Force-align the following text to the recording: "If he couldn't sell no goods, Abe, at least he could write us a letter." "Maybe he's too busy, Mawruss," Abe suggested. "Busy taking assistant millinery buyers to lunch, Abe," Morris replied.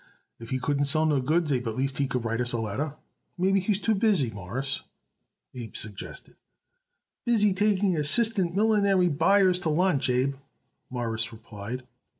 "If 0.39 0.49
he 0.49 0.57
couldn't 0.57 0.85
sell 0.85 1.05
no 1.05 1.21
goods, 1.21 1.53
Abe, 1.53 1.67
at 1.67 1.75
least 1.75 1.99
he 1.99 2.07
could 2.07 2.25
write 2.25 2.41
us 2.41 2.53
a 2.53 2.57
letter." 2.59 2.95
"Maybe 3.37 3.59
he's 3.59 3.79
too 3.79 3.93
busy, 3.93 4.31
Mawruss," 4.31 4.81
Abe 5.53 5.75
suggested. 5.75 6.37
"Busy 7.23 7.53
taking 7.53 7.95
assistant 7.95 8.55
millinery 8.55 9.09
buyers 9.09 9.59
to 9.59 9.69
lunch, 9.69 10.09
Abe," 10.09 10.37
Morris 10.89 11.31
replied. 11.31 11.85